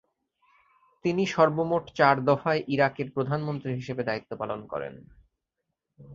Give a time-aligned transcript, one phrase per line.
[1.05, 4.93] তিনি সর্বমোট চার দফায় ইরাকের প্রধানমন্ত্রী হিসেবে দায়িত্ব পালন করেন।